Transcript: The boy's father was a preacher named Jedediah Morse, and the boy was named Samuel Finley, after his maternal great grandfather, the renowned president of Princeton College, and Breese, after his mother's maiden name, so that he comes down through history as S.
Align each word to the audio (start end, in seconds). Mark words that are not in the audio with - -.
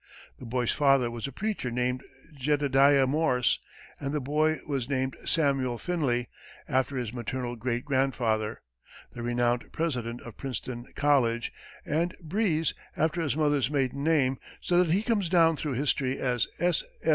The 0.39 0.47
boy's 0.47 0.71
father 0.71 1.11
was 1.11 1.27
a 1.27 1.31
preacher 1.31 1.69
named 1.69 2.03
Jedediah 2.33 3.05
Morse, 3.05 3.59
and 3.99 4.13
the 4.15 4.19
boy 4.19 4.57
was 4.65 4.89
named 4.89 5.15
Samuel 5.25 5.77
Finley, 5.77 6.27
after 6.67 6.97
his 6.97 7.13
maternal 7.13 7.55
great 7.55 7.85
grandfather, 7.85 8.61
the 9.13 9.21
renowned 9.21 9.71
president 9.71 10.19
of 10.23 10.37
Princeton 10.37 10.91
College, 10.95 11.53
and 11.85 12.17
Breese, 12.19 12.73
after 12.97 13.21
his 13.21 13.35
mother's 13.37 13.69
maiden 13.69 14.03
name, 14.03 14.37
so 14.59 14.79
that 14.81 14.91
he 14.91 15.03
comes 15.03 15.29
down 15.29 15.55
through 15.55 15.73
history 15.73 16.17
as 16.17 16.47
S. 16.57 16.83